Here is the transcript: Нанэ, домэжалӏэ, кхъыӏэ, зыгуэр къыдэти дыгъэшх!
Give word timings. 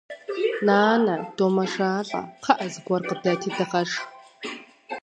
Нанэ, 0.65 1.15
домэжалӏэ, 1.37 2.21
кхъыӏэ, 2.41 2.67
зыгуэр 2.73 3.01
къыдэти 3.07 3.49
дыгъэшх! 3.55 4.01